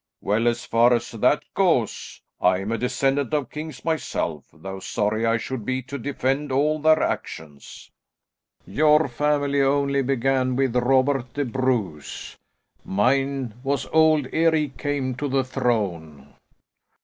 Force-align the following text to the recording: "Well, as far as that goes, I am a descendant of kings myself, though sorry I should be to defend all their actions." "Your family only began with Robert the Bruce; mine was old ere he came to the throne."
"Well, 0.19 0.47
as 0.47 0.65
far 0.65 0.93
as 0.95 1.11
that 1.11 1.43
goes, 1.53 2.23
I 2.41 2.57
am 2.61 2.71
a 2.71 2.77
descendant 2.79 3.35
of 3.35 3.51
kings 3.51 3.85
myself, 3.85 4.45
though 4.51 4.79
sorry 4.79 5.27
I 5.27 5.37
should 5.37 5.63
be 5.63 5.83
to 5.83 5.99
defend 5.99 6.51
all 6.51 6.79
their 6.79 7.03
actions." 7.03 7.91
"Your 8.65 9.07
family 9.07 9.61
only 9.61 10.01
began 10.01 10.55
with 10.55 10.75
Robert 10.75 11.31
the 11.35 11.45
Bruce; 11.45 12.35
mine 12.83 13.53
was 13.63 13.85
old 13.93 14.27
ere 14.33 14.55
he 14.55 14.69
came 14.69 15.13
to 15.17 15.27
the 15.27 15.43
throne." 15.43 16.33